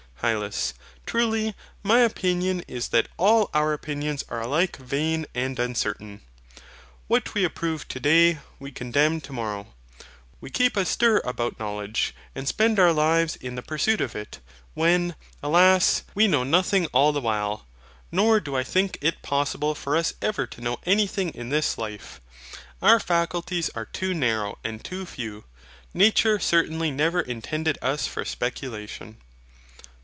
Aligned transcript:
HYLAS. 0.23 0.75
Truly 1.07 1.55
my 1.81 2.01
opinion 2.01 2.61
is 2.67 2.89
that 2.89 3.07
all 3.17 3.49
our 3.55 3.73
opinions 3.73 4.23
are 4.29 4.39
alike 4.39 4.77
vain 4.77 5.25
and 5.33 5.57
uncertain. 5.57 6.21
What 7.07 7.33
we 7.33 7.43
approve 7.43 7.87
to 7.87 7.99
day, 7.99 8.37
we 8.59 8.71
condemn 8.71 9.19
to 9.21 9.33
morrow. 9.33 9.73
We 10.39 10.51
keep 10.51 10.77
a 10.77 10.85
stir 10.85 11.23
about 11.25 11.57
knowledge, 11.57 12.13
and 12.35 12.47
spend 12.47 12.77
our 12.77 12.93
lives 12.93 13.35
in 13.37 13.55
the 13.55 13.63
pursuit 13.63 13.99
of 13.99 14.15
it, 14.15 14.37
when, 14.75 15.15
alas 15.41 16.03
I 16.07 16.11
we 16.13 16.27
know 16.27 16.43
nothing 16.43 16.85
all 16.93 17.11
the 17.11 17.19
while: 17.19 17.65
nor 18.11 18.39
do 18.39 18.55
I 18.55 18.61
think 18.63 18.99
it 19.01 19.23
possible 19.23 19.73
for 19.73 19.97
us 19.97 20.13
ever 20.21 20.45
to 20.45 20.61
know 20.61 20.77
anything 20.85 21.29
in 21.31 21.49
this 21.49 21.79
life. 21.79 22.21
Our 22.79 22.99
faculties 22.99 23.69
are 23.73 23.85
too 23.85 24.13
narrow 24.13 24.59
and 24.63 24.85
too 24.85 25.07
few. 25.07 25.45
Nature 25.95 26.37
certainly 26.37 26.91
never 26.91 27.21
intended 27.21 27.79
us 27.81 28.05
for 28.05 28.23
speculation. 28.23 29.17